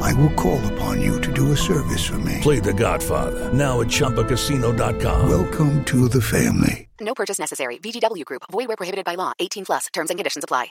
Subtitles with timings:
[0.00, 2.38] I will call upon you to do a service for me.
[2.40, 5.28] Play The Godfather now at ChumbaCasino.com.
[5.28, 6.88] Welcome to the family.
[7.00, 7.78] No purchase necessary.
[7.78, 8.42] VGW Group.
[8.50, 9.32] Void where prohibited by law.
[9.38, 9.86] 18 plus.
[9.92, 10.68] Terms and conditions apply.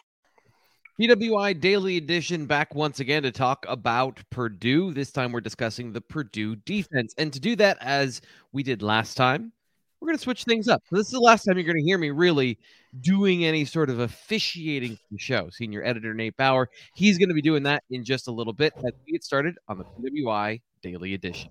[0.99, 4.93] BWI Daily Edition back once again to talk about Purdue.
[4.93, 7.13] This time we're discussing the Purdue defense.
[7.19, 8.19] And to do that, as
[8.51, 9.51] we did last time,
[10.01, 10.81] we're going to switch things up.
[10.89, 12.57] So this is the last time you're going to hear me really
[13.01, 15.49] doing any sort of officiating for the show.
[15.51, 18.73] Senior editor Nate Bauer, he's going to be doing that in just a little bit
[18.77, 21.49] as we get started on the BWI Daily Edition.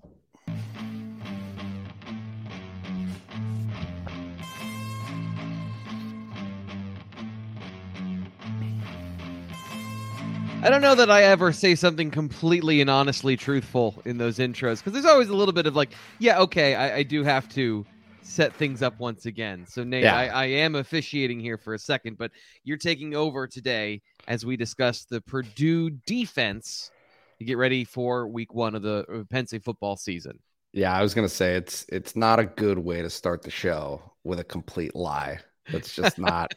[10.63, 14.79] I don't know that I ever say something completely and honestly truthful in those intros
[14.79, 17.85] because there's always a little bit of like, yeah, okay, I, I do have to
[18.27, 19.65] set things up once again.
[19.67, 20.15] So, Nate, Yeah.
[20.15, 22.31] I, I am officiating here for a second, but
[22.63, 26.91] you're taking over today as we discuss the Purdue defense
[27.39, 30.39] to get ready for week one of the Penn State football season.
[30.73, 34.11] Yeah, I was gonna say it's it's not a good way to start the show
[34.23, 35.39] with a complete lie.
[35.71, 36.53] That's just not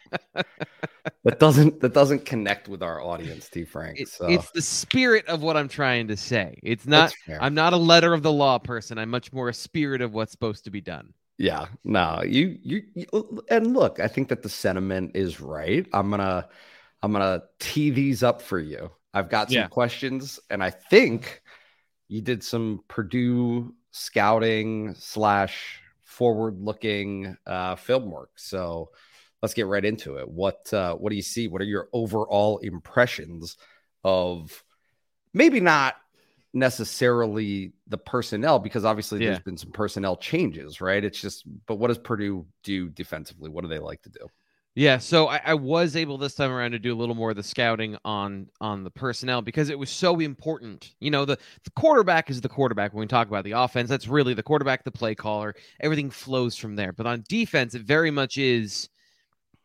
[1.24, 4.00] that doesn't that doesn't connect with our audience, T Frank.
[4.00, 6.58] It- so It's the spirit of what I'm trying to say.
[6.62, 7.14] It's not.
[7.40, 8.98] I'm not a letter of the law person.
[8.98, 11.14] I'm much more a spirit of what's supposed to be done.
[11.40, 15.86] Yeah, no, you, you you and look, I think that the sentiment is right.
[15.90, 16.46] I'm gonna
[17.02, 18.90] I'm gonna tee these up for you.
[19.14, 19.68] I've got some Yeah.
[19.68, 21.40] questions, and I think
[22.08, 28.32] you did some Purdue scouting slash forward looking uh, film work.
[28.36, 28.90] So
[29.40, 30.28] let's get right into it.
[30.28, 31.48] What uh, what do you see?
[31.48, 33.56] What are your overall impressions
[34.04, 34.62] of
[35.32, 35.96] maybe not
[36.52, 39.30] necessarily the personnel because obviously Yeah.
[39.30, 41.04] there's been some personnel changes, right?
[41.04, 43.50] It's just, but what does Purdue do defensively?
[43.50, 44.26] What do they like to do?
[44.76, 47.36] Yeah, so I, I was able this time around to do a little more of
[47.36, 50.94] the scouting on on the personnel because it was so important.
[51.00, 53.88] You know, the, the quarterback is the quarterback when we talk about the offense.
[53.88, 55.56] That's really the quarterback, the play caller.
[55.80, 56.92] Everything flows from there.
[56.92, 58.88] But on defense, it very much is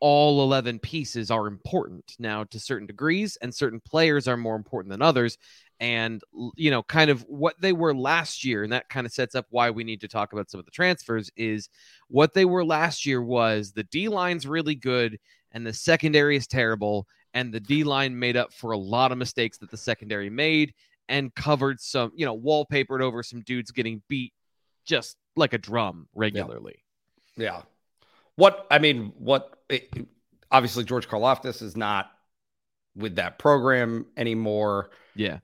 [0.08, 4.92] all 11 pieces are important now to certain degrees, and certain players are more important
[4.92, 5.36] than others.
[5.80, 6.22] And,
[6.56, 9.48] you know, kind of what they were last year, and that kind of sets up
[9.50, 11.70] why we need to talk about some of the transfers is
[12.08, 15.18] what they were last year was the D line's really good
[15.54, 17.08] and the secondary is terrible.
[17.34, 20.76] And the D line made up for a lot of mistakes that the secondary made
[21.10, 24.34] and covered some, you know, wallpapered over some dudes getting beat
[24.86, 26.84] just like a drum regularly.
[27.38, 27.64] Yeah.
[28.36, 29.90] What, I mean, what, it,
[30.52, 32.12] obviously George Karlaftis is not
[32.96, 34.90] with that program anymore.
[35.16, 35.40] Yeah.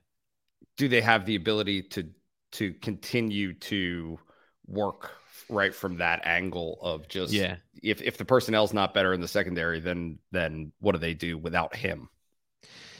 [0.76, 2.08] Do they have the ability to,
[2.52, 4.18] to continue to
[4.66, 5.10] work
[5.48, 7.56] right from that angle of just, Yeah.
[7.82, 11.36] if, if the personnel's not better in the secondary, then, then what do they do
[11.38, 12.08] without him?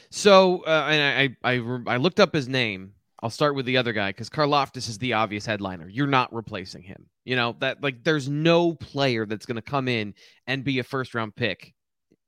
[0.09, 2.93] So, uh, and I, I, I, I looked up his name.
[3.23, 5.87] I'll start with the other guy because Karlaftis is the obvious headliner.
[5.87, 7.05] You're not replacing him.
[7.23, 10.13] You know that like there's no player that's going to come in
[10.45, 11.73] and be a first round pick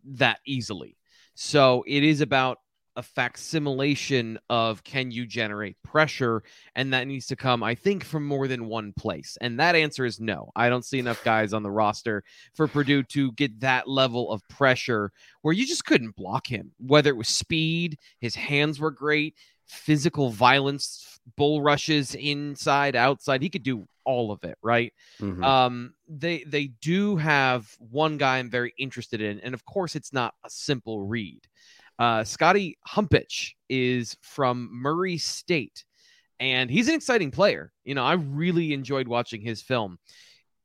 [0.05, 0.95] that easily.
[1.33, 2.59] So it is about
[2.95, 6.43] a facsimilation of can you generate pressure,
[6.75, 9.37] and that needs to come, I think, from more than one place.
[9.41, 10.51] And that answer is no.
[10.55, 12.23] I don't see enough guys on the roster
[12.53, 16.71] for Purdue to get that level of pressure where you just couldn't block him.
[16.77, 19.35] Whether it was speed, his hands were great,
[19.67, 23.41] physical violence, bull rushes inside, outside.
[23.41, 24.93] He could do all of it, right?
[25.19, 25.43] Mhm.
[25.43, 30.13] Um, they they do have one guy I'm very interested in, and of course, it's
[30.13, 31.41] not a simple read.
[31.97, 35.85] Uh, Scotty Humpich is from Murray State,
[36.39, 37.71] and he's an exciting player.
[37.83, 39.97] You know, I really enjoyed watching his film.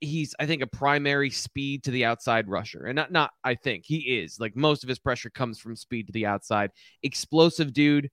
[0.00, 3.84] He's, I think, a primary speed to the outside rusher, and not not I think
[3.86, 6.70] he is like most of his pressure comes from speed to the outside.
[7.02, 8.10] Explosive dude,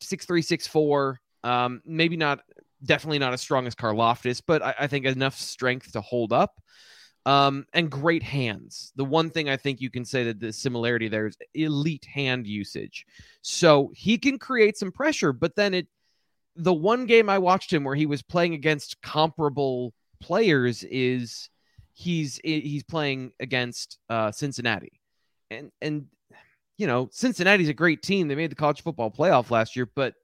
[0.00, 1.20] six three six four.
[1.44, 2.40] Um, maybe not
[2.84, 6.60] definitely not as strong as Karlaftis, but I, I think enough strength to hold up.
[7.26, 8.92] Um, and great hands.
[8.96, 12.46] The one thing I think you can say that the similarity there is elite hand
[12.46, 13.04] usage.
[13.42, 15.88] So he can create some pressure, but then it
[16.56, 21.50] the one game I watched him where he was playing against comparable players is
[21.92, 25.00] he's he's playing against uh, Cincinnati,
[25.50, 26.06] and and
[26.78, 28.28] you know Cincinnati's a great team.
[28.28, 30.14] They made the college football playoff last year, but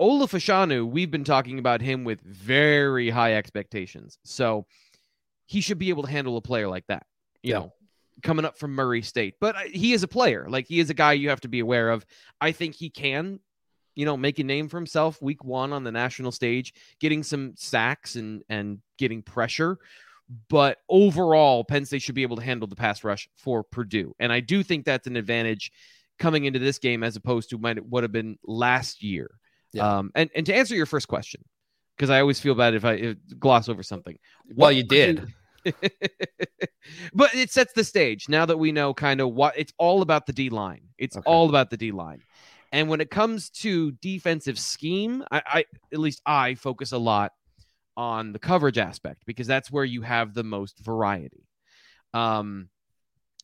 [0.00, 4.18] Olu Fashanu, we've been talking about him with very high expectations.
[4.24, 4.66] So
[5.46, 7.06] he should be able to handle a player like that.
[7.42, 7.58] you Yeah.
[7.58, 7.72] know,
[8.22, 9.34] coming up from Murray State.
[9.40, 10.46] But uh, he is a player.
[10.48, 12.04] Like he is a guy you have to be aware of.
[12.40, 13.40] I think he can,
[13.94, 17.54] you know, make a name for himself week one on the national stage, getting some
[17.56, 19.78] sacks and and getting pressure.
[20.48, 24.32] But overall, Penn State should be able to handle the pass rush for Purdue, and
[24.32, 25.72] I do think that's an advantage
[26.18, 29.30] coming into this game as opposed to might would have been last year.
[29.72, 29.98] Yeah.
[29.98, 31.42] Um, and and to answer your first question,
[31.96, 34.16] because I always feel bad if I if, gloss over something.
[34.54, 35.26] Well, What you did.
[37.14, 40.26] but it sets the stage now that we know kind of what it's all about
[40.26, 40.82] the D line.
[40.98, 41.24] It's Okay.
[41.30, 42.22] all about the D line.
[42.72, 47.32] And when it comes to defensive scheme, I, I at least I focus a lot
[47.96, 51.46] on the coverage aspect because that's where you have the most variety.
[52.14, 52.68] Um,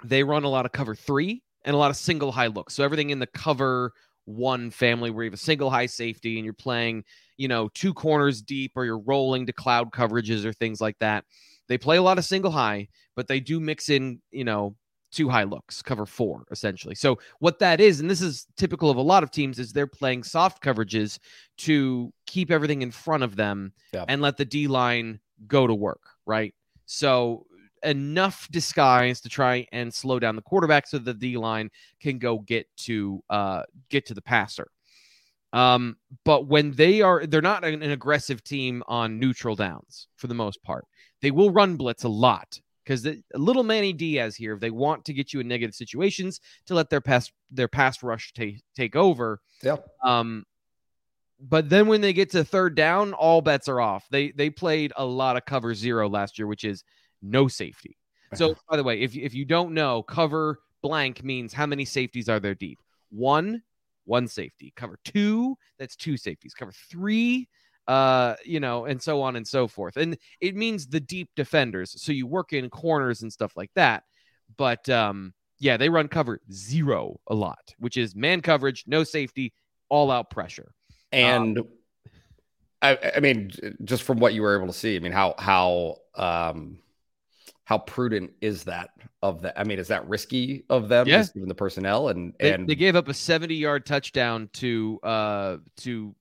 [0.05, 2.75] they run a lot of cover three and a lot of single high looks.
[2.75, 3.93] So everything in the cover
[4.25, 7.05] one family where you have a single high safety and you're playing,
[7.37, 11.25] you know, two corners deep or you're rolling to cloud coverages or things like that.
[11.69, 14.77] They play a lot of single high, but they do mix in, you know,
[15.11, 16.95] two high looks, cover four essentially.
[16.95, 19.87] So what that is, and this is typical of a lot of teams, is they're
[19.87, 21.19] playing soft coverages
[21.59, 24.05] to keep everything in front of them Yeah.
[24.09, 26.55] and let the D line go to work, right?
[26.87, 27.47] So
[27.85, 31.71] enough disguise to try and slow down the quarterback so the D line
[32.01, 34.69] can go get to uh get to the passer.
[35.53, 40.27] Um, but when they are they're not an, an aggressive team on neutral downs for
[40.27, 40.85] the most part.
[41.23, 45.05] They will run blitz a lot because the little Manny Diaz here, if they want
[45.05, 48.97] to get you in negative situations to let their pass their pass rush take take
[48.97, 49.41] over.
[49.63, 49.87] Yep.
[50.03, 50.47] Um,
[51.39, 54.07] but then when they get to third down, all bets are off.
[54.11, 56.83] They they played a lot of cover zero last year, which is
[57.21, 57.99] no safety.
[58.35, 62.31] So by the way, if if you don't know, cover blank means how many safeties
[62.31, 62.79] are there deep?
[63.11, 63.63] One,
[64.07, 64.73] one safety.
[64.77, 66.55] Cover two, that's two safeties.
[66.55, 67.49] Cover three,
[67.89, 69.97] uh, you know, and so on and so forth.
[69.97, 72.01] And it means the deep defenders.
[72.01, 74.05] So you work in corners and stuff like that.
[74.57, 79.53] But um, yeah, they run cover zero a lot, which is man coverage, no safety,
[79.89, 80.71] all out pressure.
[81.13, 81.59] And
[82.83, 83.51] I, I mean,
[83.83, 86.79] just from what you were able to see, I mean, how how um
[87.65, 88.91] how prudent is that
[89.23, 89.59] of that?
[89.59, 91.25] I mean, is that risky of them, Yeah.
[91.35, 95.57] given the personnel and They, and they gave up a 70 yard touchdown to uh
[95.79, 96.15] to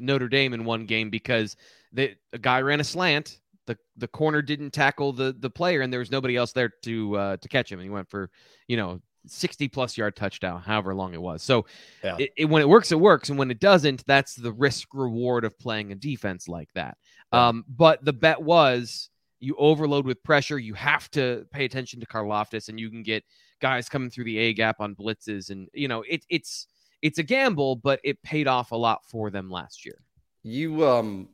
[0.00, 1.56] Notre Dame in one game because
[1.92, 3.38] they, a guy ran a slant.
[3.66, 7.16] The the corner didn't tackle the the player, and there was nobody else there to
[7.16, 7.78] uh, to catch him.
[7.78, 8.30] And he went for
[8.66, 11.42] you know 60 plus yard touchdown, however long it was.
[11.42, 11.66] So
[12.02, 12.16] Yeah.
[12.18, 15.44] it, it- when it works, it works, and when it doesn't, that's the risk reward
[15.44, 16.96] of playing a defense like that.
[17.32, 17.48] Yeah.
[17.48, 20.58] Um, but the bet was you overload with pressure.
[20.58, 23.22] You have to pay attention to Karlaftis, and you can get
[23.60, 26.68] guys coming through the A gap on blitzes, and you know it, it's
[27.02, 29.98] it's a gamble, but it paid off a lot for them last year.
[30.42, 31.28] You um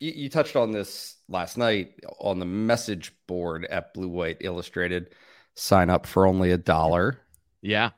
[0.00, 5.10] you, you touched on this last night on the message board at Blue White Illustrated.
[5.54, 7.20] Sign up for only a dollar.
[7.62, 7.90] Yeah.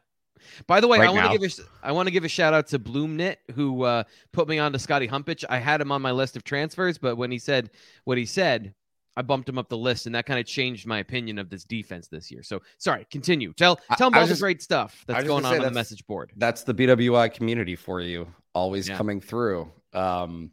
[0.66, 2.54] By the way, Right I want to give a I want to give a shout
[2.54, 5.44] out to Bloomnit who uh, put me on to Scotty Humpich.
[5.48, 7.70] I had him on my list of transfers, but when he said
[8.04, 8.74] what he said,
[9.16, 11.64] I bumped him up the list, and that kind of changed my opinion of this
[11.64, 12.42] defense this year.
[12.42, 13.52] So sorry, continue.
[13.54, 16.32] Tell tell I all the great stuff that's going on on the message board.
[16.36, 18.96] That's the BWI community for you, always Yeah.
[18.96, 19.70] coming through.
[19.92, 20.50] Um,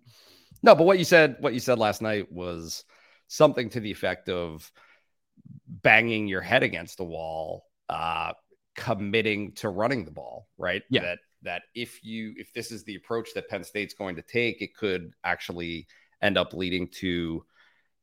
[0.62, 2.86] no, but what you said, what you said last night was
[3.28, 4.72] something to the effect of
[5.68, 8.34] banging your head against the wall, uh,
[8.76, 10.84] committing to running the ball, right?
[10.90, 11.02] Yeah.
[11.02, 14.62] That that if you if this is the approach that Penn State's going to take,
[14.62, 15.88] it could actually
[16.22, 17.44] end up leading to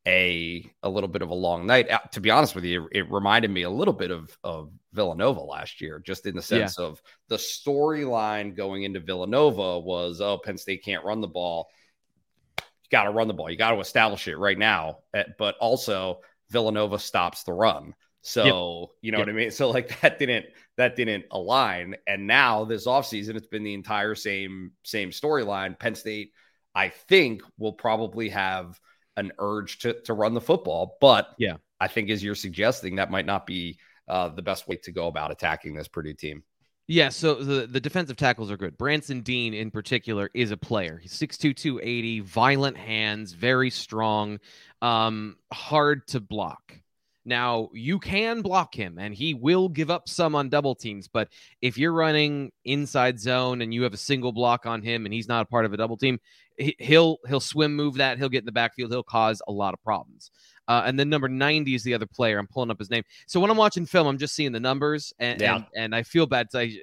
[0.07, 1.91] a a little bit of a long night.
[1.91, 4.71] Uh, To be honest with you, it, it reminded me a little bit of of
[4.93, 6.73] Villanova last year, just in the Yeah.
[6.73, 11.69] sense of the storyline going into Villanova was, oh, Penn State can't run the ball.
[12.59, 13.51] You got to run the ball.
[13.51, 14.99] You got to establish it right now.
[15.15, 17.95] Uh, But also, Villanova stops the run.
[18.23, 19.27] So, you know Yep.
[19.27, 19.51] what I mean?
[19.53, 21.97] So like that didn't that didn't align.
[22.07, 25.79] And now this offseason, it's been the entire same same storyline.
[25.79, 26.33] Penn State,
[26.75, 28.79] I think, will probably have
[29.21, 30.97] an urge to to run the football.
[31.01, 31.57] But Yeah.
[31.79, 35.07] I think as you're suggesting, that might not be uh, the best way to go
[35.07, 36.43] about attacking this Purdue team.
[36.89, 38.77] Yeah, so the, the defensive tackles are good.
[38.77, 40.99] Branson Deen, in particular, is a player.
[41.01, 44.41] He's 6'2, 280, violent hands, very strong,
[44.83, 46.75] um, hard to block.
[47.25, 51.07] Now, you can block him, and he will give up some on double teams.
[51.07, 51.29] But
[51.61, 55.29] if you're running inside zone and you have a single block on him and he's
[55.29, 56.19] not a part of a double team,
[56.57, 58.19] he- he'll he'll swim move that.
[58.19, 58.91] He'll get in the backfield.
[58.91, 60.31] He'll cause a lot of problems.
[60.67, 62.39] Uh, and then number 90 is the other player.
[62.39, 63.03] I'm pulling up his name.
[63.27, 65.57] So when I'm watching film, I'm just seeing the numbers, and Yeah.
[65.57, 66.47] and, and I feel bad.
[66.55, 66.75] I,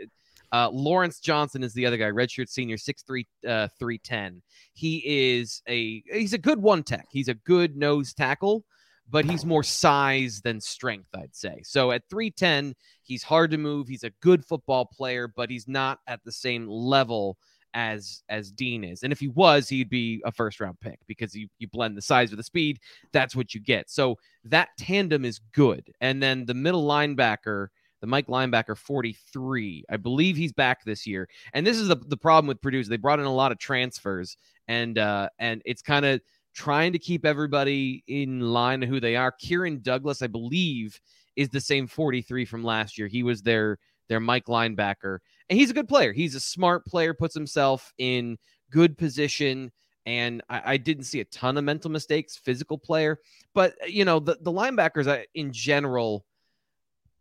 [0.52, 4.42] uh, Lawrence Johnson is the other guy, redshirt senior, 6'3", uh, 310.
[4.74, 7.08] He is a he's a good one tech.
[7.12, 8.64] He's a good nose tackle,
[9.10, 11.62] but he's more size than strength, I'd say.
[11.64, 13.88] So at 310, he's hard to move.
[13.88, 17.38] He's a good football player, but he's not at the same level
[17.74, 19.04] as as Deen is.
[19.04, 22.02] And if he was, he'd be a first round pick because you you blend the
[22.02, 22.80] size with the speed,
[23.12, 23.90] that's what you get.
[23.90, 25.92] So that tandem is good.
[26.02, 27.68] And then the middle linebacker,
[28.02, 31.30] the Mike linebacker 43, I believe he's back this year.
[31.54, 32.84] And this is the, the problem with Purdue.
[32.84, 34.38] They brought in a lot of transfers
[34.68, 36.22] and uh and it's kind of
[36.58, 39.32] trying to keep everybody in line who they are.
[39.32, 41.00] Kieren Douglas, I believe,
[41.36, 43.08] is the same 43 from last year.
[43.08, 43.78] He was their
[44.10, 46.14] their Mike linebacker, and he's a good player.
[46.14, 48.38] He's a smart player, puts himself in
[48.72, 49.72] good position.
[50.06, 53.20] And I, I didn't see a ton of mental mistakes, physical player.
[53.54, 56.26] But, uh, you know, the, the linebackers I, in general,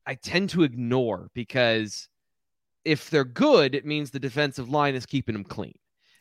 [0.06, 2.08] I tend to ignore because
[2.84, 5.74] if they're good, it means the defensive line is keeping them clean.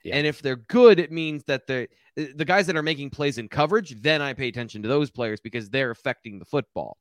[0.05, 0.17] Yeah.
[0.17, 3.49] And if they're good, it means that the the guys that are making plays in
[3.49, 6.97] coverage, then I pay attention to those players because they're affecting the football.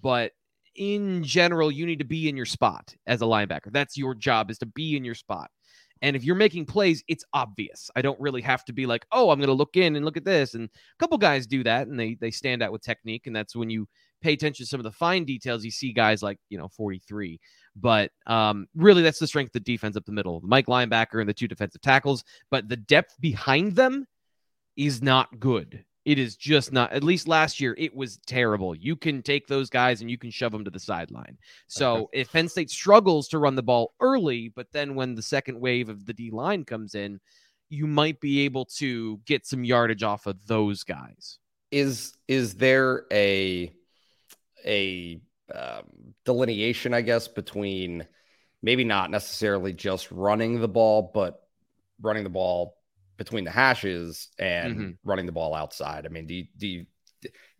[0.00, 0.32] But
[0.74, 3.72] in general, you need to be in your spot as a linebacker.
[3.72, 5.50] That's your job is to be in your spot.
[6.00, 7.90] And if you're making plays, it's obvious.
[7.94, 10.16] I don't really have to be like, oh, I'm going to look in and look
[10.16, 10.54] at this.
[10.54, 13.26] And a couple guys do that, and they they stand out with technique.
[13.26, 13.86] And that's when you
[14.22, 15.62] pay attention to some of the fine details.
[15.62, 17.38] You see guys like you know 43.
[17.76, 20.40] But um, really, that's the strength of the defense up the middle.
[20.40, 22.24] The Mike linebacker and the two defensive tackles.
[22.50, 24.06] But the depth behind them
[24.76, 25.84] is not good.
[26.06, 26.92] It is just not.
[26.92, 28.74] At least last year, it was terrible.
[28.74, 31.36] You can take those guys and you can shove them to the sideline.
[31.66, 32.20] So okay.
[32.20, 35.88] if Penn State struggles to run the ball early, but then when the second wave
[35.88, 37.20] of the D line comes in,
[37.68, 41.38] you might be able to get some yardage off of those guys.
[41.72, 43.72] Is is there a
[44.64, 45.20] a
[45.54, 45.84] um,
[46.24, 48.06] delineation, I guess, between
[48.62, 51.42] maybe not necessarily just running the ball, but
[52.00, 52.76] running the ball
[53.16, 54.90] between the hashes and mm-hmm.
[55.04, 56.04] running the ball outside.
[56.04, 56.86] I mean, do you, do you,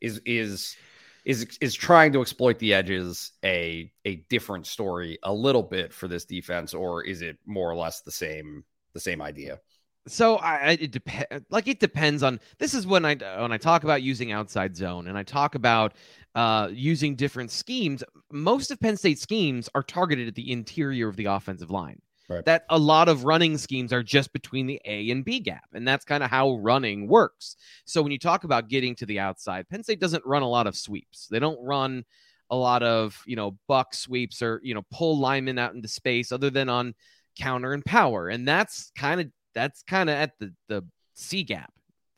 [0.00, 0.76] is is
[1.24, 6.08] is is trying to exploit the edges a a different story a little bit for
[6.08, 9.60] this defense, or is it more or less the same the same idea?
[10.08, 13.84] So I it depends like it depends on this is when I when I talk
[13.84, 15.94] about using outside zone and I talk about
[16.34, 18.04] uh, using different schemes.
[18.30, 22.00] Most of Penn State schemes are targeted at the interior of the offensive line.
[22.28, 22.44] Right.
[22.44, 25.68] That a lot of running schemes are just between the A and B gap.
[25.72, 27.56] And that's kind of how running works.
[27.84, 30.66] So when you talk about getting to the outside, Penn State doesn't run a lot
[30.66, 31.28] of sweeps.
[31.28, 32.04] They don't run
[32.50, 36.32] a lot of, you know, buck sweeps or, you know, pull linemen out into space
[36.32, 36.94] other than on
[37.38, 38.28] counter and power.
[38.28, 40.84] And that's kind of that's kind of at the the
[41.14, 41.72] C gap.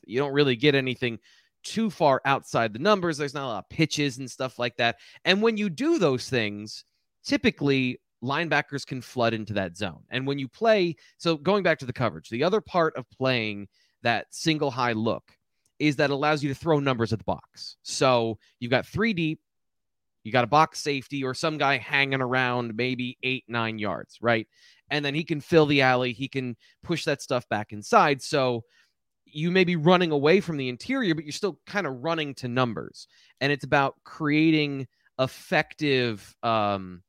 [0.05, 1.17] You don't really get anything
[1.63, 3.17] too far outside the numbers.
[3.17, 4.97] There's not a lot of pitches and stuff like that.
[5.25, 6.83] And when you do those things,
[7.23, 10.03] typically linebackers can flood into that zone.
[10.09, 13.67] And when you play, so going back to the coverage, the other part of playing
[14.03, 15.23] that single high look
[15.79, 17.77] is that it allows you to throw numbers at the box.
[17.83, 19.39] So you've got three deep,
[20.23, 24.47] you got a box safety or some guy hanging around maybe eight, nine yards, right?
[24.91, 28.21] And then he can fill the alley, he can push that stuff back inside.
[28.21, 28.63] So
[29.25, 32.47] you may be running away from the interior, but you're still kind of running to
[32.47, 33.07] numbers.
[33.41, 34.87] And it's about creating
[35.19, 37.03] effective um,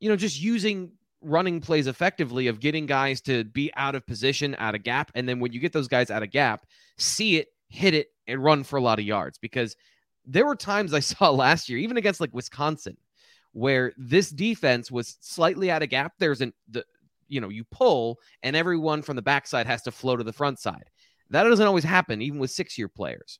[0.00, 4.56] you know, just using running plays effectively of getting guys to be out of position,
[4.58, 5.12] out of gap.
[5.14, 6.66] And then when you get those guys out of gap,
[6.98, 9.38] see it, hit it, and run for a lot of yards.
[9.38, 9.76] Because
[10.24, 12.96] there were times I saw last year, even against like Wisconsin,
[13.52, 16.12] where this defense was slightly out of gap.
[16.18, 16.84] There's an the
[17.30, 20.58] you know, you pull and everyone from the backside has to flow to the front
[20.58, 20.90] side.
[21.30, 23.38] That doesn't always happen, even with six year players.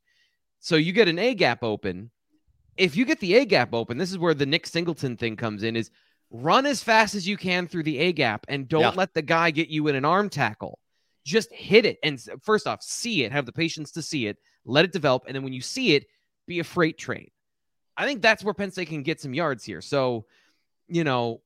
[0.60, 2.10] So you get an A gap open.
[2.76, 5.64] If you get the A gap open, this is where the Nick Singleton thing comes
[5.64, 5.90] in is
[6.30, 8.92] run as fast as you can through the A gap and don't yeah.
[8.94, 10.78] let the guy get you in an arm tackle.
[11.24, 11.98] Just hit it.
[12.02, 15.24] And first off, see it, have the patience to see it, let it develop.
[15.26, 16.06] And then when you see it,
[16.46, 17.30] be a freight train.
[18.00, 19.82] I think that's where Penn State can get some yards here.
[19.82, 20.24] So,
[20.88, 21.42] you know,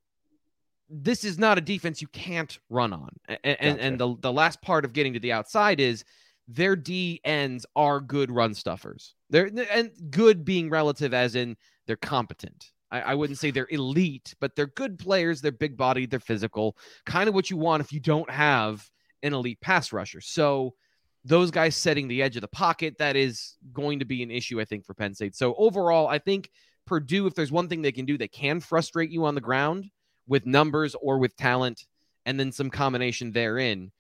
[0.88, 3.08] this is not a defense you can't run on.
[3.26, 3.62] And, gotcha.
[3.62, 6.04] and, and the, the last part of getting to the outside is
[6.46, 9.16] their D ends are good run stuffers.
[9.30, 11.56] They're and good being relative as in
[11.88, 12.70] they're competent.
[12.92, 15.40] I, I wouldn't say they're elite, but they're good players.
[15.40, 18.88] They're big bodied, they're physical, kind of what you want if you don't have
[19.24, 20.20] an elite pass rusher.
[20.20, 20.74] So
[21.24, 24.60] those guys setting the edge of the pocket, that is going to be an issue,
[24.60, 25.34] I think, for Penn State.
[25.34, 26.50] So overall, I think
[26.86, 29.90] Purdue, if there's one thing they can do, they can frustrate you on the ground
[30.26, 31.86] with numbers or with talent,
[32.26, 33.90] and then some combination therein.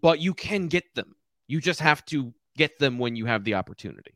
[0.00, 1.16] But you can get them.
[1.48, 4.14] You just have to get them when you have the opportunity.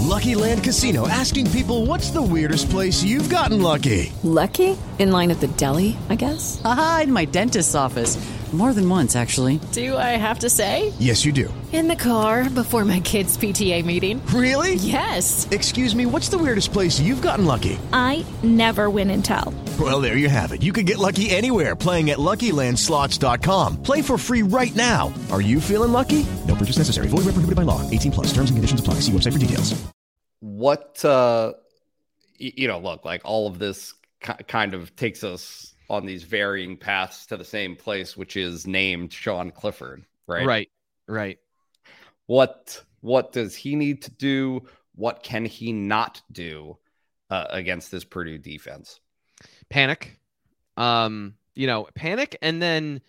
[0.00, 4.12] Lucky Land Casino asking people what's the weirdest place you've gotten lucky?
[4.22, 4.76] Lucky?
[4.98, 6.60] In line at the deli, I guess?
[6.64, 8.16] Aha, in my dentist's office.
[8.52, 9.60] More than once, actually.
[9.70, 10.92] Do I have to say?
[10.98, 11.54] Yes, you do.
[11.72, 14.20] In the car before my kids' PTA meeting.
[14.26, 14.74] Really?
[14.74, 15.46] Yes.
[15.52, 17.78] Excuse me, what's the weirdest place you've gotten lucky?
[17.92, 19.54] I never win and tell.
[19.78, 20.64] Well, there you have it.
[20.64, 23.84] You can get lucky anywhere playing at LuckyLandSlots.com.
[23.84, 25.14] Play for free right now.
[25.30, 26.26] Are you feeling lucky?
[26.48, 27.06] No purchase necessary.
[27.06, 27.88] Void where prohibited by law.
[27.88, 28.26] 18 plus.
[28.32, 28.94] Terms and conditions apply.
[28.94, 29.80] See website for details.
[30.40, 31.52] What uh,
[32.40, 33.94] you know, look like all of this
[34.48, 39.12] kind of takes us on these varying paths to the same place, which is named
[39.12, 40.46] Sean Clifford, right?
[40.46, 40.70] Right.
[41.08, 41.38] Right.
[42.26, 44.62] What what does he need to do?
[44.94, 46.78] What can he not do
[47.28, 49.00] uh, against this Purdue defense?
[49.68, 50.20] Panic.
[50.76, 53.00] Um, you know, panic and then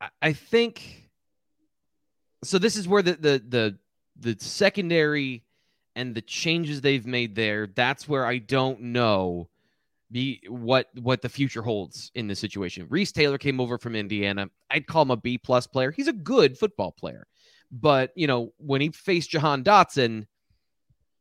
[0.00, 1.10] I, I think
[2.44, 3.78] so this is where the the the
[4.34, 5.44] the secondary
[5.96, 9.48] and the changes they've made there, that's where I don't know
[10.12, 12.86] be what what the future holds in this situation.
[12.90, 14.48] Reese Taylor came over from Indiana.
[14.70, 15.90] I'd call him a B plus player.
[15.90, 17.26] He's a good football player.
[17.72, 20.26] But, you know, when he faced Jahan Dotson,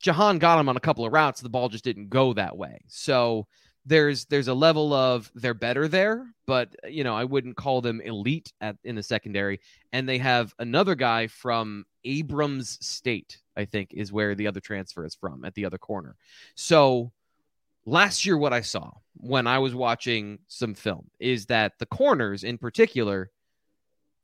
[0.02, 1.40] Jahan got him on a couple of routes.
[1.40, 2.82] The ball just didn't go that way.
[2.88, 3.48] So
[3.86, 8.02] there's there's a level of they're better there, but you know, I wouldn't call them
[8.02, 9.60] elite at in the secondary.
[9.94, 15.06] And they have another guy from Abrams State, I think, is where the other transfer
[15.06, 16.16] is from at the other corner.
[16.56, 17.12] So
[17.86, 22.44] last year what I saw when I was watching some film is that the corners
[22.44, 23.32] in particular,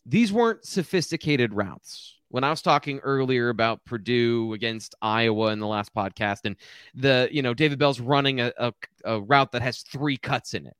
[0.05, 2.15] these weren't sophisticated routes.
[2.29, 6.57] When I was talking earlier about Purdue against Iowa in the last podcast, and
[6.93, 8.73] the you know David Bell's running a, a,
[9.05, 10.75] a route that has three cuts in it,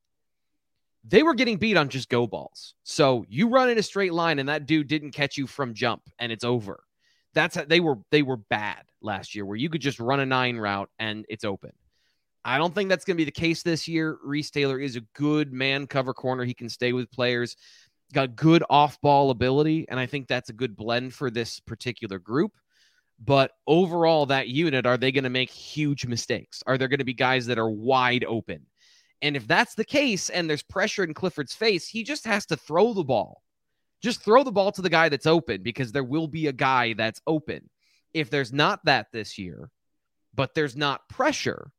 [1.08, 2.74] they were getting beat on just go balls.
[2.84, 6.02] So you run in a straight line, and that dude didn't catch you from jump,
[6.20, 6.84] and it's over.
[7.34, 7.96] That's how they were.
[8.12, 11.46] They were bad last year, where you could just run a nine route and it's
[11.46, 11.72] open.
[12.48, 14.18] I don't think that's going to be the case this year.
[14.24, 16.46] Reese Taylor is a good man cover corner.
[16.46, 17.58] He can stay with players,
[18.14, 19.86] got good off ball ability.
[19.90, 22.54] And I think that's a good blend for this particular group.
[23.20, 26.64] But overall, that unit, are they going to make huge mistakes?
[26.66, 28.66] Are there going to be guys that are wide open?
[29.22, 32.56] And if that's the case and there's pressure in Clifford's face, he just has to
[32.56, 33.42] throw the ball.
[34.02, 36.94] Just throw the ball to the guy that's open because there will be a guy
[36.94, 37.70] that's open.
[38.14, 39.70] If there's not that this year,
[40.34, 41.72] but there's not pressure,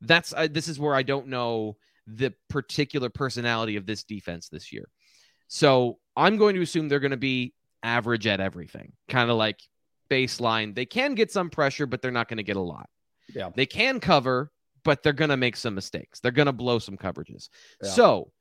[0.00, 4.72] that's uh, this is where I don't know the particular personality of this defense this
[4.72, 4.88] year.
[5.48, 9.60] So I'm going to assume they're going to be average at everything, kind of like
[10.10, 10.74] baseline.
[10.74, 12.88] They can get some pressure, but they're not going to get a lot.
[13.34, 13.50] Yeah.
[13.54, 14.50] They can cover,
[14.84, 16.20] but they're going to make some mistakes.
[16.20, 17.48] They're going to blow some coverages.
[17.82, 17.90] Yeah.
[17.90, 18.32] So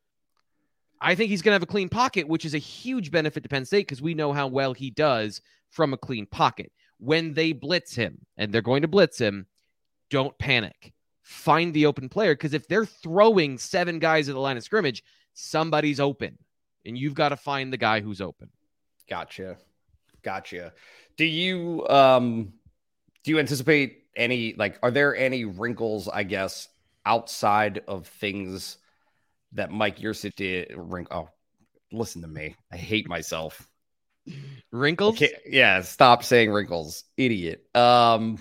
[1.01, 3.49] I think he's going to have a clean pocket, which is a huge benefit to
[3.49, 5.41] Penn State because we know how well he does
[5.71, 6.71] from a clean pocket.
[6.97, 9.47] When they blitz him, and they're going to blitz him,
[10.09, 10.93] don't panic.
[11.25, 15.03] Find the open player because if they're throwing seven guys at the line of scrimmage,
[15.33, 16.37] somebody's open,
[16.85, 18.47] and you've got to find the guy who's open.
[19.09, 19.57] Gotcha.
[20.21, 20.71] Gotcha.
[21.17, 22.53] Do you um
[23.23, 26.67] do you anticipate any like are there any wrinkles, I guess,
[27.07, 28.77] outside of things
[29.53, 31.29] that Mike Yurcich did wrink oh
[31.91, 32.55] listen to me.
[32.71, 33.67] I hate myself.
[34.71, 35.23] Wrinkles?
[35.47, 37.65] Yeah, stop saying wrinkles, idiot.
[37.73, 38.37] Um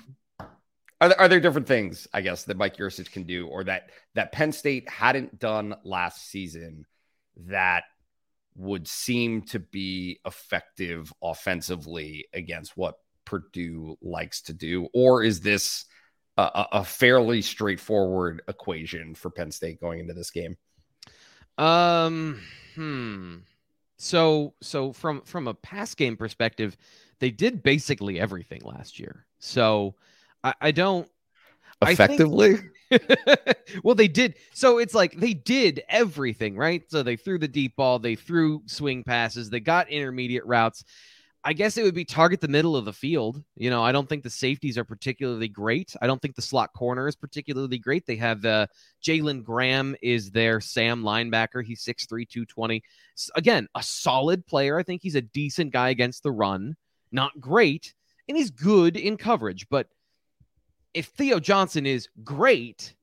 [1.04, 3.90] are there, are there different things, I guess, that Mike Yurcich can do or that
[4.14, 6.86] that Penn State hadn't done last season
[7.46, 7.84] that
[8.56, 14.88] would seem to be effective offensively against what Purdue likes to do?
[14.94, 15.86] Or is this
[16.36, 20.56] a, a fairly straightforward equation for Penn State going into this game?
[21.58, 22.40] Um,
[22.74, 23.36] hmm.
[23.96, 26.76] So, so from from a pass game perspective,
[27.20, 29.26] they did basically everything last year.
[29.38, 29.94] So,
[30.44, 31.09] I, I don't
[31.83, 32.57] I think- Effectively?
[33.83, 34.35] well, they did.
[34.52, 36.83] So it's like they did everything, right?
[36.88, 40.85] So they threw the deep ball, they threw swing passes, they got intermediate routes.
[41.46, 43.42] I guess it would be target the middle of the field.
[43.57, 45.94] You know, I don't think the safeties are particularly great.
[46.00, 48.07] I don't think the slot corner is particularly great.
[48.07, 48.66] They have uh,
[49.04, 51.62] Jalen Graham is their Sam linebacker.
[51.62, 52.83] He's 6'3, 220.
[53.18, 54.78] S- Again, a solid player.
[54.78, 56.76] I think he's a decent guy against the run.
[57.12, 57.92] Not great,
[58.26, 59.68] and he's good in coverage.
[59.68, 59.88] But
[60.94, 62.94] if Theo Johnson is great,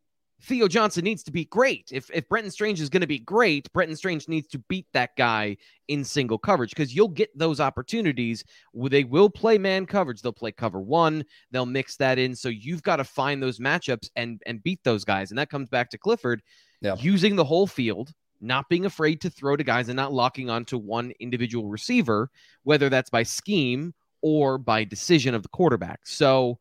[0.44, 1.90] Theo Johnson needs to be great.
[1.92, 5.16] If if Brenton Strange is going to be great, Brenton Strange needs to beat that
[5.16, 10.22] guy in single coverage because you'll get those opportunities where they will play man coverage.
[10.22, 11.24] They'll play cover one.
[11.52, 12.36] They'll mix that in.
[12.36, 15.30] So you've got to find those matchups and and beat those guys.
[15.32, 16.42] And that comes back to Clifford
[16.82, 16.96] Yeah.
[16.96, 20.80] using the whole field, not being afraid to throw to guys and not locking onto
[20.80, 22.32] one individual receiver,
[22.64, 26.00] whether that's by scheme or by decision of the quarterback.
[26.06, 26.58] So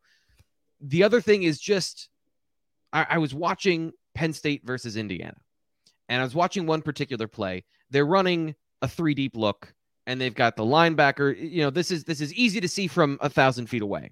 [0.81, 2.09] the other thing is just
[2.91, 5.37] I, I was watching Penn State versus Indiana,
[6.09, 7.63] and I was watching one particular play.
[7.89, 9.73] They're running a three deep look
[10.07, 11.35] and they've got the linebacker.
[11.37, 14.11] You know, this is this is easy to see from a thousand feet away,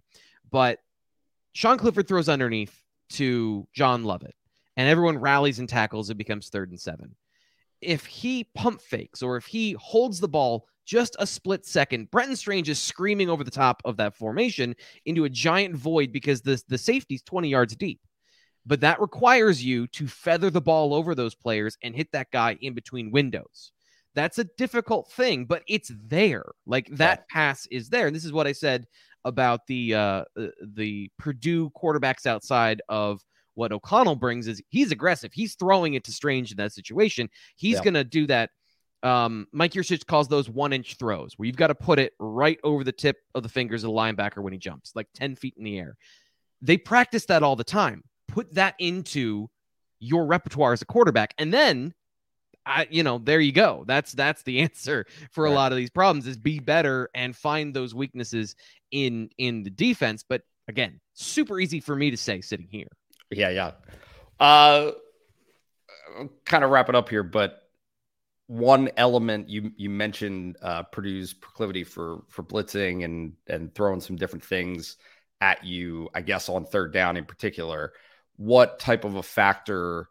[0.49, 0.79] but
[1.53, 4.35] Sean Clifford throws underneath to John Lovett,
[4.77, 6.09] and everyone rallies and tackles.
[6.09, 7.15] It becomes third and seven.
[7.81, 12.35] If he pump fakes or if he holds the ball just a split second, Brenton
[12.35, 16.61] Strange is screaming over the top of that formation into a giant void because the
[16.67, 18.01] the safety's twenty yards deep.
[18.65, 22.57] But that requires you to feather the ball over those players and hit that guy
[22.61, 23.71] in between windows.
[24.15, 26.45] That's a difficult thing, but it's there.
[26.65, 27.33] Like that yeah.
[27.33, 28.07] pass is there.
[28.07, 28.85] And this is what I said
[29.25, 30.23] about the uh
[30.75, 33.21] the Purdue quarterbacks outside of
[33.59, 35.33] what O'Connell brings is he's aggressive.
[35.33, 37.29] He's throwing it to Strange in that situation.
[37.57, 37.83] He's yeah.
[37.83, 38.51] gonna do that.
[39.03, 42.59] Um, Mike Yurcich calls those one inch throws where you've got to put it right
[42.63, 45.55] over the tip of the fingers of the linebacker when he jumps, like 10 feet
[45.57, 45.95] in the air.
[46.61, 48.03] They practice that all the time.
[48.27, 49.47] Put that into
[49.99, 51.33] your repertoire as a quarterback.
[51.37, 51.93] And then
[52.65, 53.83] I, you know, there you go.
[53.87, 55.51] That's that's the answer for right.
[55.51, 58.55] a lot of these problems is be better and find those weaknesses
[58.91, 60.23] in in the defense.
[60.27, 62.87] But again, super easy for me to say sitting here.
[63.31, 63.71] Yeah, yeah.
[64.39, 64.91] Uh
[66.45, 67.63] kind of wrap it up here, but
[68.47, 74.15] one element you you mentioned uh Purdue's proclivity for for blitzing and and throwing some
[74.15, 74.97] different things
[75.41, 77.93] at you, I guess on third down in particular.
[78.37, 80.07] What type of a factor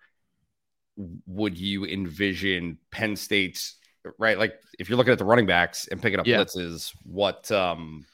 [1.27, 3.77] would you envision Penn State's
[4.19, 4.39] right?
[4.39, 6.39] Like if you're looking at the running backs and picking up yeah.
[6.39, 8.07] blitzes, what um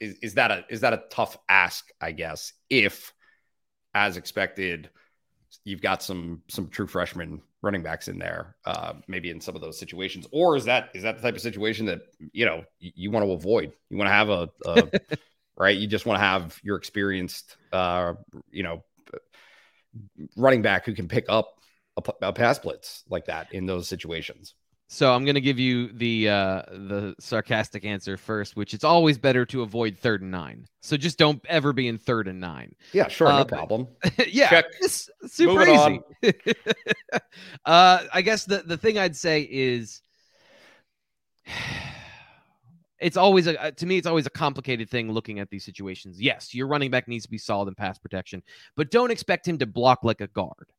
[0.00, 3.12] is, is that a is that a tough ask, I guess, if
[3.98, 4.90] as expected,
[5.64, 9.60] you've got some some true freshman running backs in there, uh, maybe in some of
[9.60, 12.92] those situations, or is that is that the type of situation that you know you,
[12.94, 13.72] you want to avoid?
[13.90, 14.90] You want to have a, a
[15.56, 15.76] right?
[15.76, 18.14] You just want to have your experienced, uh,
[18.50, 18.84] you know,
[20.36, 21.58] running back who can pick up
[21.96, 24.54] a, a pass blitz like that in those situations.
[24.90, 29.18] So I'm going to give you the uh, the sarcastic answer first, which it's always
[29.18, 30.66] better to avoid third and nine.
[30.80, 32.74] So just don't ever be in third and nine.
[32.94, 33.88] Yeah, sure, uh, no problem.
[34.26, 34.64] yeah, Check.
[34.80, 36.34] it's super Moving easy.
[37.66, 40.00] uh, I guess the the thing I'd say is,
[42.98, 46.18] it's always a to me it's always a complicated thing looking at these situations.
[46.18, 48.42] Yes, your running back needs to be solid in pass protection,
[48.74, 50.72] but don't expect him to block like a guard.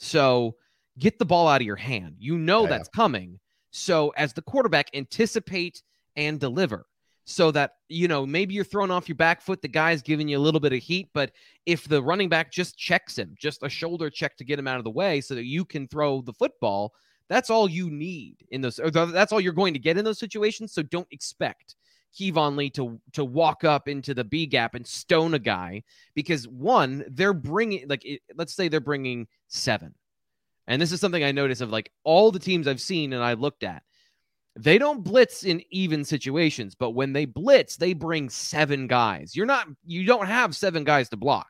[0.00, 0.56] So
[0.98, 2.16] get the ball out of your hand.
[2.18, 2.96] You know yeah, that's yeah.
[2.96, 3.38] coming.
[3.72, 5.82] So as the quarterback, anticipate
[6.14, 6.86] and deliver
[7.24, 10.36] so that you know maybe you're throwing off your back foot the guy's giving you
[10.36, 11.30] a little bit of heat but
[11.66, 14.76] if the running back just checks him just a shoulder check to get him out
[14.76, 16.92] of the way so that you can throw the football
[17.32, 20.72] that's all you need in those that's all you're going to get in those situations.
[20.72, 21.76] So don't expect
[22.14, 25.82] Keyvone Lee to to walk up into the B gap and stone a guy
[26.14, 28.06] because one they're bringing like
[28.36, 29.94] let's say they're bringing seven
[30.66, 33.34] and this is something I notice of like all the teams I've seen and I
[33.34, 33.82] looked at.
[34.54, 39.34] They don't blitz in even situations, but when they blitz, they bring seven guys.
[39.34, 41.48] You're not, you don't have seven guys to block.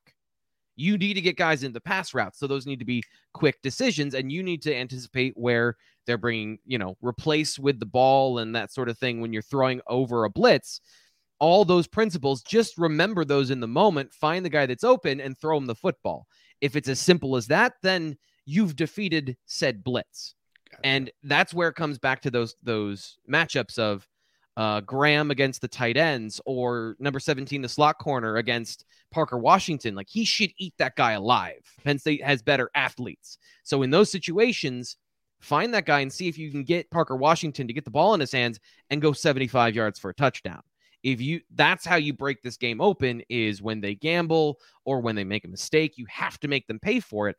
[0.76, 2.38] You need to get guys into pass routes.
[2.38, 3.02] So those need to be
[3.34, 7.86] quick decisions, and you need to anticipate where they're bringing, you know, replace with the
[7.86, 10.80] ball and that sort of thing when you're throwing over a blitz.
[11.40, 15.36] All those principles, just remember those in the moment, find the guy that's open and
[15.36, 16.26] throw him the football.
[16.60, 20.34] If it's as simple as that, then you've defeated said blitz.
[20.70, 20.80] Gotcha.
[20.84, 24.06] And that's where it comes back to those those matchups of
[24.56, 29.94] uh, Graham against the tight ends or number 17, the slot corner against Parker Washington.
[29.94, 31.60] Like he should eat that guy alive.
[31.84, 33.38] Penn State has better athletes.
[33.62, 34.96] So in those situations,
[35.40, 38.14] find that guy and see if you can get Parker Washington to get the ball
[38.14, 40.62] in his hands and go 75 yards for a touchdown.
[41.02, 45.16] If you that's how you break this game open is when they gamble or when
[45.16, 47.36] they make a mistake, you have to make them pay for it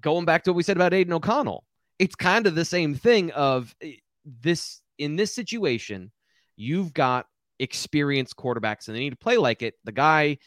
[0.00, 1.64] going back to what we said about Aidan O'Connell,
[1.98, 3.92] it's kind of the same thing of eh,
[4.24, 6.10] this in this situation,
[6.56, 7.26] you've got
[7.58, 9.74] experienced quarterbacks and they need to play like it.
[9.84, 10.38] The guy,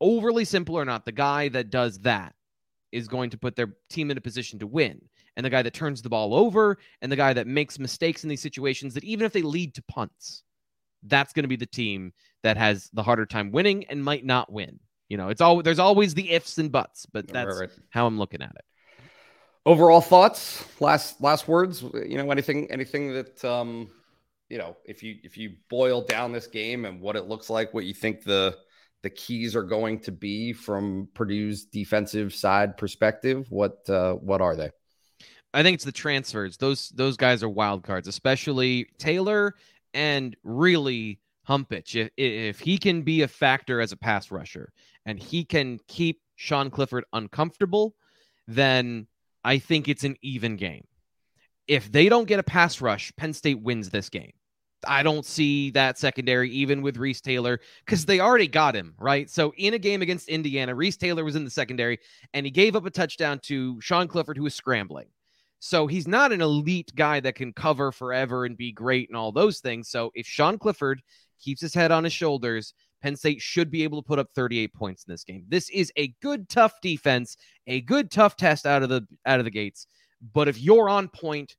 [0.00, 2.34] overly simple or not, the guy that does that
[2.92, 5.00] is going to put their team in a position to win.
[5.36, 8.28] And the guy that turns the ball over and the guy that makes mistakes in
[8.28, 10.42] these situations that even if they lead to punts,
[11.04, 14.52] that's going to be the team that has the harder time winning and might not
[14.52, 14.80] win.
[15.10, 17.78] You know, it's all there's always the ifs and buts, but that's right, right.
[17.90, 18.64] how I'm looking at it.
[19.66, 21.82] Overall thoughts, last last words.
[21.82, 23.90] You know, anything anything that um,
[24.48, 27.74] you know, if you if you boil down this game and what it looks like,
[27.74, 28.56] what you think the
[29.02, 34.54] the keys are going to be from Purdue's defensive side perspective, what uh, what are
[34.54, 34.70] they?
[35.52, 36.56] I think it's the transfers.
[36.56, 39.56] Those those guys are wild cards, especially Taylor
[39.92, 41.18] and really
[41.50, 41.96] Humpich.
[41.96, 44.72] If, if he can be a factor as a pass rusher,
[45.04, 47.94] and he can keep Sean Clifford uncomfortable,
[48.46, 49.06] then
[49.44, 50.86] I think it's an even game.
[51.66, 54.32] If they don't get a pass rush, Penn State wins this game.
[54.86, 59.28] I don't see that secondary even with Reese Taylor because they already got him, right?
[59.28, 61.98] So in a game against Indiana, Reese Taylor was in the secondary
[62.32, 65.08] and he gave up a touchdown to Sean Clifford, who was scrambling.
[65.58, 69.32] So he's not an elite guy that can cover forever and be great and all
[69.32, 69.90] those things.
[69.90, 71.02] So if Sean Clifford
[71.40, 74.74] keeps his head on his shoulders, Penn State should be able to put up 38
[74.74, 75.44] points in this game.
[75.48, 79.44] This is a good tough defense, a good tough test out of the out of
[79.44, 79.86] the gates.
[80.32, 81.56] But if you're on point,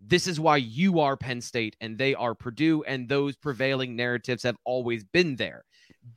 [0.00, 4.42] this is why you are Penn State and they are Purdue, and those prevailing narratives
[4.42, 5.64] have always been there.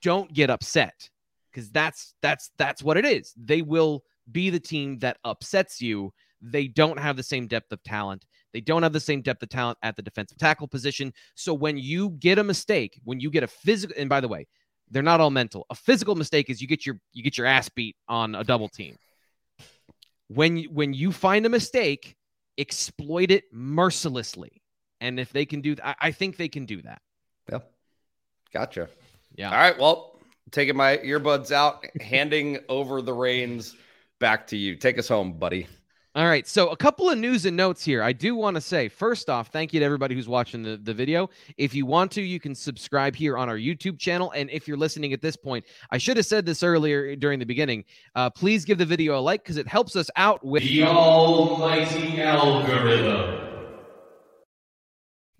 [0.02, 1.10] Don't get upset
[1.52, 3.34] because that's that's that's what it is.
[3.38, 6.14] They will be the team that upsets you.
[6.42, 8.26] They don't have the same depth of talent.
[8.56, 11.12] They don't have the same depth of talent at the defensive tackle position.
[11.36, 14.48] So when you get a mistake, when you get a physical, and by the way,
[14.90, 15.66] they're not all mental.
[15.70, 18.70] A physical mistake is you get your you get your ass beat on a double
[18.70, 18.96] team.
[20.30, 22.16] When when you find a mistake,
[22.58, 24.62] exploit it mercilessly.
[25.02, 27.02] And if they can do I, I think they can do that.
[27.52, 27.60] Yeah.
[28.54, 28.88] Gotcha.
[29.36, 29.52] Yeah.
[29.52, 29.78] All right.
[29.78, 30.18] Well,
[30.52, 33.76] taking my earbuds out, handing over the reins
[34.22, 34.78] back to you.
[34.78, 35.68] Take us home, buddy.
[36.16, 36.48] All right.
[36.48, 38.02] So, a couple of news and notes here.
[38.02, 40.94] I do want to say, first off, thank you to everybody who's watching the, the
[40.94, 41.30] video.
[41.58, 44.32] If you want to, you can subscribe here on our YouTube channel.
[44.32, 47.46] And if you're listening at this point, I should have said this earlier during the
[47.46, 47.84] beginning.
[48.16, 52.22] Uh, please give the video a like because it helps us out with the almighty
[52.22, 53.42] algorithm.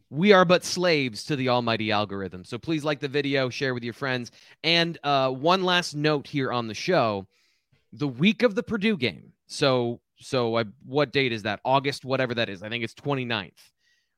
[0.10, 2.44] We are but slaves to the almighty algorithm.
[2.44, 4.30] So, please like the video, share with your friends.
[4.62, 7.28] And uh, one last note here on the show
[7.94, 9.32] the week of the Purdue game.
[9.48, 11.60] So, so I, what date is that?
[11.66, 12.64] August, whatever that is.
[12.64, 13.52] I think it's 29th.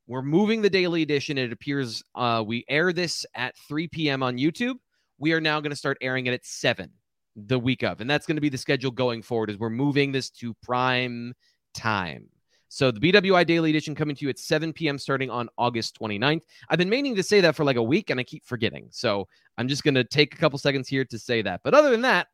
[0.07, 1.37] We're moving the daily edition.
[1.37, 4.23] It appears uh, we air this at 3 p.m.
[4.23, 4.75] on YouTube.
[5.17, 6.89] We are now going to start airing it at 7
[7.35, 8.01] the week of.
[8.01, 11.33] And that's going to be the schedule going forward as we're moving this to prime
[11.73, 12.29] time.
[12.69, 14.97] So the BWI Daily Edition coming to you at 7 p.m.
[14.97, 16.41] starting on August 29th.
[16.69, 18.87] I've been meaning to say that for like a week and I keep forgetting.
[18.91, 21.61] So I'm just going to take a couple seconds here to say that.
[21.63, 22.27] But other than that,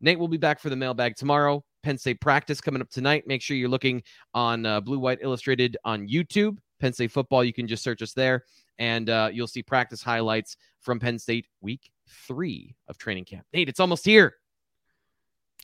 [0.00, 1.64] Nate will be back for the mailbag tomorrow.
[1.82, 3.26] Penn State practice coming up tonight.
[3.26, 4.02] Make sure you're looking
[4.34, 6.58] on uh, Blue White Illustrated on YouTube.
[6.80, 8.44] Penn State football, you can just search us there,
[8.78, 13.46] and uh, you'll see practice highlights from Penn State week three of training camp.
[13.52, 14.34] Nate, it's almost here.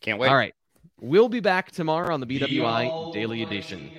[0.00, 0.28] Can't wait.
[0.28, 0.54] All right.
[1.00, 3.90] We'll be back tomorrow on the BWI the Daily Edition.